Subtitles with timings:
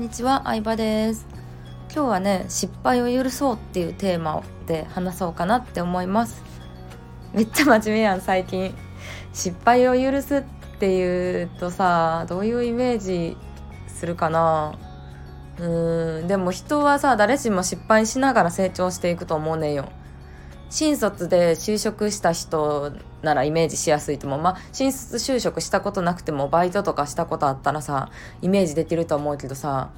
[0.00, 1.26] んにちは、相葉です。
[1.94, 6.42] 今日はね、失敗を許そうっていうテーマで話そうかなって思います。
[7.34, 8.74] めっちゃ真面目やん、最近。
[9.34, 10.42] 失敗を許すっ
[10.78, 13.36] ていうとさ、どういうイメージ
[13.88, 14.72] するかな。
[15.58, 19.90] うーん、でも人はさ、誰しも失敗しながら成長していくと思うねんよ。
[20.70, 22.92] 新卒で就職した人
[23.22, 24.40] ならイメージしやすいと思う。
[24.40, 29.90] まあ、新卒就職したことなくてもバイトとかしたことあったらさ、イメージできると思うけどさ、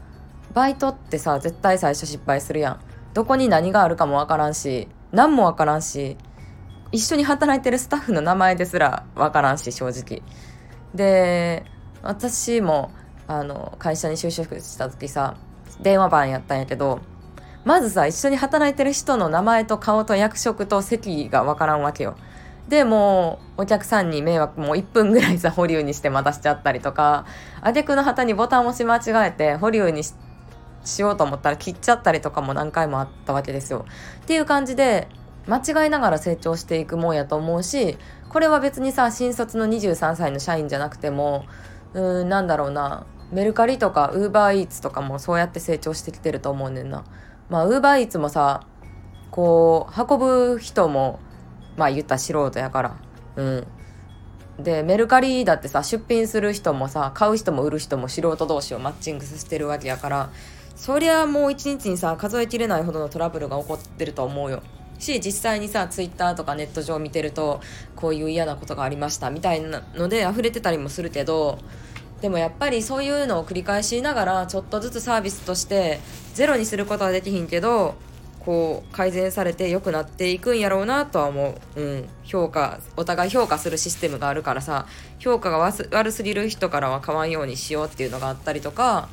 [0.55, 2.81] バイトってさ、絶対最初失敗するやん。
[3.13, 6.17] どこに何があるかもわからんし、何もわからんし、
[6.91, 10.23] 一緒に働いてるスタッフの名前ですらわからんし、正直。
[10.95, 11.65] で、
[12.03, 12.91] 私も、
[13.27, 15.37] あの、会社に就職した時さ、
[15.81, 17.01] 電話番やったんやけど、
[17.65, 22.17] まずさ、一緒に働いてる人の名前と顔と役職と席がわからんわけよ。
[22.69, 27.25] で、もう、お客さんに迷惑もう1分ぐらいさ、保留にして待たしちゃったりとか、
[27.61, 30.15] あげくの旗にボタン押し間違えて、保留にし
[30.85, 33.85] しようと思ったら切っちゃったりとかも何回もあったわけですよ。
[34.23, 35.09] っていう感じで、
[35.47, 41.45] 間違いながら成長していくもんやと思うし、これは別にさ、新卒の23歳の社員じゃなくても、
[41.95, 47.05] うん、なんだろうな、メルカリとかウーバーイーツとかもそうやって成長してきてると思うねんな。
[47.53, 48.67] まあウーバーイーツもさ
[49.31, 51.21] こう運ぶ人も
[51.77, 52.97] まあ言った素人やから。
[53.37, 53.67] うん。
[54.59, 60.31] でメルカリだってさ出品する人もさ買う人も売る人も素人同士をマッチングさせてるわけやから
[60.77, 64.63] そりゃもう一日にさ数えきれないほどのトラブルが起こってると思うよ。
[64.99, 67.61] し実際にさツイッターとかネット上見てると
[67.97, 71.59] こういう嫌なことがありましたみたいなので溢れてたりもするけど
[72.23, 76.01] でもやっぱりそういうのを繰り返しながらちょっとずつサービスとして
[76.35, 77.97] ゼロにすることはできひんけど
[78.41, 84.87] こう改善されて良くなっていくんやろうなとは思う、うん、評価お互い評価するシステムがあるからさ
[85.19, 89.09] 評価が悪すぎる人からは買わんようにしようっていうのがあったりとか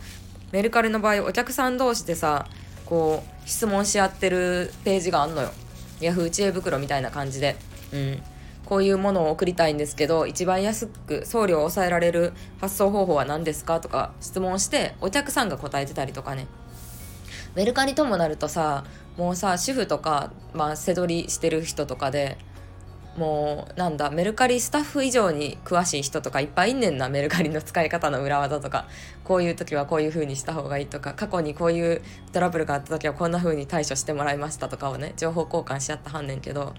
[0.52, 2.47] メルカリの場合お客さん同士でさ
[2.86, 5.52] こう質問し合ってるページがあんのよ。
[6.02, 7.55] ヤフー知恵袋みたいな感じで。
[7.93, 8.23] うん。
[8.69, 16.47] こういうものを送りたいんですけど一番安く送料を抑えられる発送方法は何ですかとか質問してお客さんが答えてたりとかね。
[17.55, 18.85] メルカリともなるとさ
[19.17, 22.37] もうさ主婦とか、まあ、背取りしてる人とかで
[23.17, 28.86] もうなんだメルカリスタッフ以上に詳しい人とかいっぱいいんねんなメルカリの使い方の裏技とか。
[29.30, 32.01] こういう時はこういう風にした方がいいとか過去にこういう
[32.33, 36.73] トラブルがあった時はこんな風に対処してもらいましたとかをね情報交換し合ったはんねんけど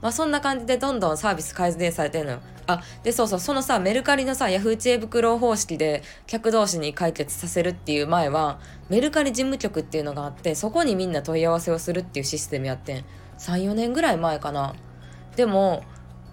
[0.00, 2.38] まあそんな感じでどんどんサービス改善されてるのよ。
[2.66, 13.04] あ、でそうそう、そのさ、メルカリのさ、ヤフー知恵袋方式で客同士に解決させるっていう前は、メルカリ事務局っていうのがあって、そこにみんな問い合わせをするっていうシステムやってん。
[13.38, 14.74] 3、4年ぐらい前かな。
[15.34, 15.82] でも、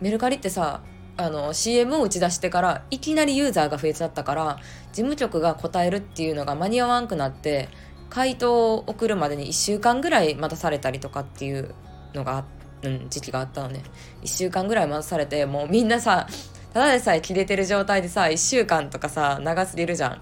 [0.02, 0.82] メルカリってさ、
[1.18, 4.59] あの CM を打ち出してからいきなりユーザーが増えちゃったから
[4.92, 7.70] 事務局が答えるっていうのが間に合わんくなって
[8.09, 11.74] 回答を送るまでに1週間ぐらい待たされたりとかっていう
[12.14, 12.54] のがあって。
[12.85, 13.84] うん、時期があったのね。
[14.23, 16.28] 1週間ぐらい待たされてもうみんなさ
[16.73, 20.22] ただでさえ切れてる状態でさ1週間とかさ長すぎるじゃん。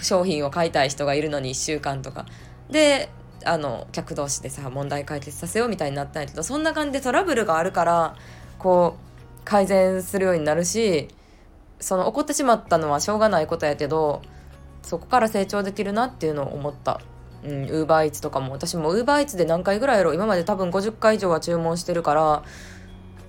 [0.00, 2.26] 商品を買いたい人がいるのに1週間とか。
[2.70, 3.10] で
[3.44, 8.16] あの客同士でさ問題解決させようみたいになったんやけどそんな感じでトラブルがあるから
[8.58, 11.08] こう改善するようになるし
[11.80, 14.22] その起こってしまったのはしょうがないことやけど
[14.82, 17.00] そこから成長できるなっていうのを思った、
[17.44, 22.42] ウーバーイーツとかも私もウーバーイーツで何回ぐらいやろ今まで多分50回以上は注文してるから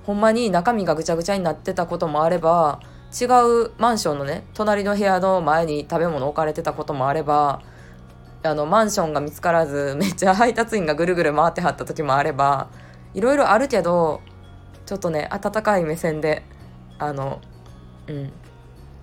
[0.05, 2.79] ほんまに中身がぐちゃぐちゃになってたこともあれば
[3.19, 7.61] 違うマンションのね隣の部屋の前に食べ物置かれてたこともあれば
[8.43, 12.67] あのマンションが見つからず めっちゃ配達員がぐるぐる回ってはった時もあれば
[13.13, 14.21] いろいろあるけど
[14.85, 16.43] ちょっとね温かい目線で
[16.99, 17.39] あの
[18.07, 18.33] うん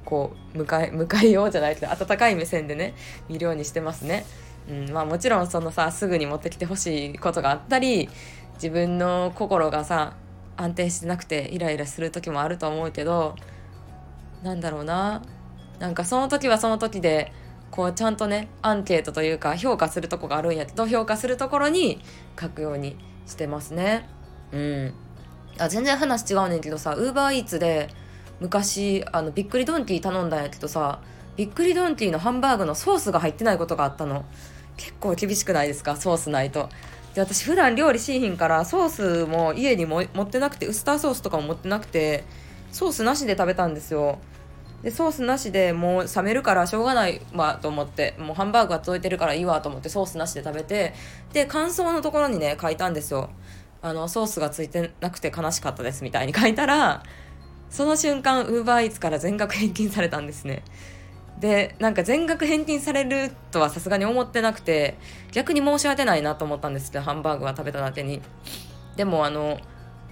[0.05, 2.95] こう迎え迎えようじゃないけど温かい目線でね
[3.29, 4.27] 見るようにしてますね。
[4.69, 8.09] うんまあ、もちろんそのさすぐに持ってきてほしいことがあったり
[8.55, 10.15] 自分の心がさ
[10.57, 13.35] 安定してなくてイライラする時もあると思うけど
[14.43, 15.23] なんだろうな。
[15.79, 17.33] なんかその時はその時で
[17.71, 22.03] こうちゃんとねアンケートというか評価するとこがあるんやけど評価するところに
[22.39, 22.97] 書くように
[23.27, 24.09] してますね。
[24.53, 24.95] うん。
[25.59, 27.89] あ全然話違うねんけどさウーバーイーツで
[28.41, 31.01] 昔あのびっくりドンキー頼んだんやけどさ
[31.37, 34.25] びっくりドンキーのハンバーグのソースが入ってないことがあったの。
[34.77, 35.97] 結構厳しくないですか？
[35.97, 36.69] ソースないと。
[37.15, 42.25] で私普段料理しいひんからソースも家にも持ってなくてウスターソースとかも持ってなくて
[42.71, 44.19] ソースなしで食べたんですよ。
[44.83, 48.15] でソースなしでもう冷めるからしょうがないわと思って。
[48.19, 50.95] もうハンバーグが届いてるからいいわと思ってソースなしで食べて。
[51.33, 53.31] で感想のところにね書いたんですよ。
[53.83, 57.03] あのソースがついてなくて悲しかったですみたいに書いたら
[57.71, 60.63] その瞬間ウーバーイーツから全額返金されたんですね。
[61.41, 64.99] でなんか全額返金されるとはさすがに思ってなくて
[65.33, 68.21] 逆に申し訳ないなと思ったんですけどハンバーグは食べただけに。
[68.97, 69.59] でもあの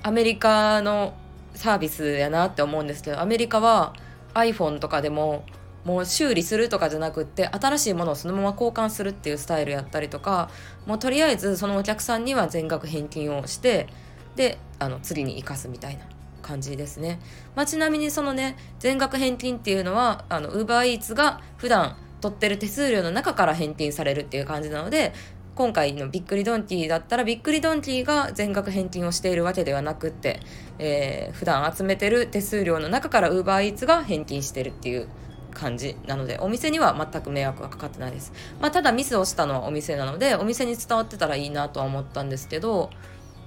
[0.02, 1.14] アメリカの
[1.54, 3.92] サービスやなって思うんですけどアメリカは
[4.32, 5.44] iPhone とかでも
[5.84, 10.50] もう修理するとかじゃなくって新しいものをそのまま交換するっていうスタイルやったりとか
[10.86, 13.88] もうとりあえずそのお客さんには全額返金をして
[14.36, 16.17] であの次に生かすみたいな。
[16.48, 17.20] 感じですね、
[17.54, 25.12] まあ、ちなみにそのね全額返金っていうのはあの UberEats が普段取ってる手数料の中から返金されるっていう感じなので
[25.54, 30.40] 今回のびっくりドンキーだったらびっくりドンキーが全額返金をしているわけではなくって、
[30.78, 35.08] えー、普段集めてる手数料の中から UberEats が返金してるっていう
[35.52, 42.90] 感じなのでお店には全く迷惑がかかってないです、まあ、ただミスをしたのはお店なのでお店に伝わってたらいいなとは思ったんですけど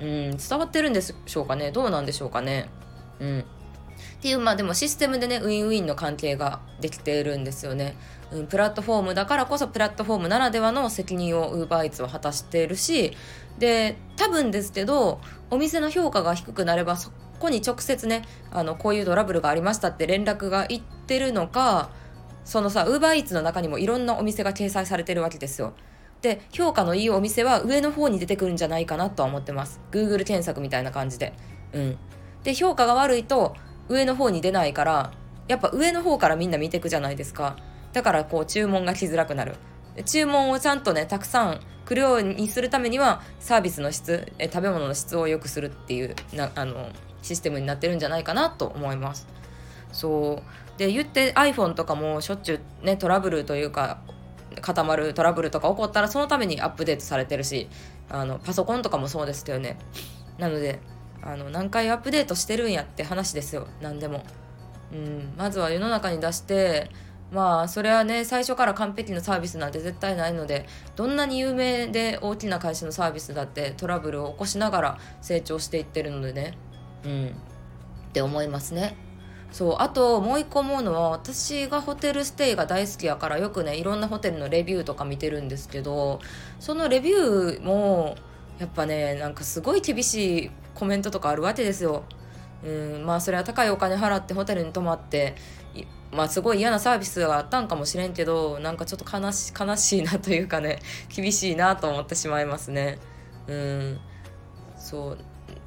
[0.02, 1.72] うん伝わってるんでしょうかね？
[1.72, 2.70] どうなんでしょうかね？
[3.22, 3.46] うん。
[4.22, 7.96] っていうまあでもシステムでねウィンウィンの関係ができているんですよね、
[8.32, 13.18] うん、プラットフォームだからこそプラットフォームならではの責任を UberEats は果たしているし
[13.58, 21.90] で多分ですけどお店の評価が低くなればそこに直接ねあのこういうトラブルがありましたって連絡がいってるのか
[22.46, 25.74] そのさ UberEats の中にもいろんなお店が掲載されてるわけですよ。
[26.22, 29.80] で評価のいいお店は上の方に出てくるんじゃないかなとは思ってます。
[29.92, 31.34] Google 検索みたいな感じで。
[31.74, 31.98] うん。
[32.44, 33.56] で評価が悪いと
[33.90, 35.12] 上の方に出ないから
[35.48, 37.58] やっぱ上の方からみんな見ていくじゃないですか。
[37.94, 39.56] だからこう注文がしづらくなる。
[40.06, 46.90] 注文をちゃんとねたくさん来るようにするためにはサービスの質え食べ物の質を良くするっていうなあの
[47.22, 49.28] システムになってるんじゃないかなと思います。
[49.92, 50.80] そう。
[50.80, 54.00] で言って iPhone とかもしょっちゅうねトラブルというか
[54.62, 57.68] 固まるトラブルとか起こったらそのためにアップデートされてるし
[58.10, 59.78] あのパソコンとかもそうですよね。
[60.38, 60.80] なので
[61.24, 63.68] あの何回アップデートしてるんやって話ですよ。
[63.82, 64.24] 何でも、
[64.92, 66.90] うん、まずは世の中に出して
[67.32, 76.58] まあそれはね最初から完璧なサービスなんて絶対ないのでどんなに有名で大きな会社のサービスだってトラブルを起こしながら成長していってるのでね。
[77.06, 77.28] うん。
[77.28, 78.98] って思いますね。
[79.52, 79.76] そう。
[79.80, 86.20] あともう一個思うのは私がホテルステイが大好きやからよくねいろんなホテルのレビューとか見てるんですけど
[86.60, 88.16] そのレビューも
[88.60, 92.04] やっぱねなんかすごい厳しいコメントとかあるわけですよ。
[92.64, 95.36] うんまあそれは高いお金払ってホテルに泊まって
[96.12, 100.80] まあすごい嫌なサービスがあったんかもしれんけどなんかちょっと悲し悲しいなというかね
[101.10, 103.00] 厳しいなと思ってしまいますね。
[103.48, 104.00] うん
[104.78, 105.18] そう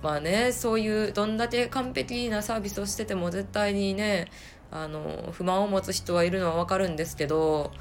[0.03, 4.31] まあねそういうどんだけ完璧なサービスをしてても絶対にね
[4.71, 7.73] あの不満を持つ人はいるのは分かるんですけど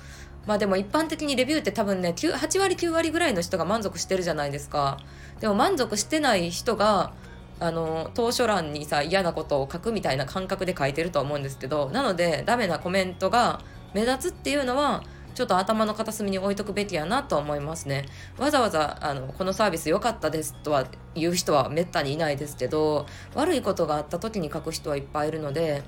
[0.45, 4.97] まあでも一般的にレビューって多分ね8割9割ぐらいの人が満足してるじゃないですか。
[5.39, 7.13] でも満足してない人が
[7.59, 13.61] あの当初欄にさ嫌なことを書くみたいな感覚で書いてると思うんですけどなのでダメなコメントが
[13.93, 15.03] 目立つっていうのは
[15.33, 18.05] ちょっと頭の片隅に置いとくべきやなと思いますね。
[18.37, 20.85] わざわざあのこのサービス良かったですとは
[21.15, 25.83] 言う人はめったにいないですけど悪いことがあった時に書く人はいっぱいいるので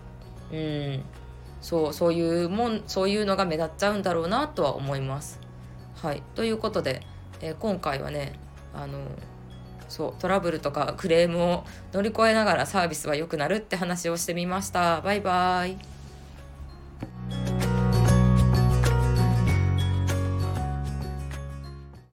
[0.51, 1.03] うん。
[1.65, 5.39] そうそういうもんそういうのが目立っちゃうんだろうなとは思います。
[5.95, 7.01] はいということで、
[7.41, 8.33] えー、今回はね
[8.71, 8.99] あの
[9.89, 15.01] そうトラブルとかクレームを乗り越えながらサービスは良くなるって話をしてみました。
[15.01, 15.94] バイバイ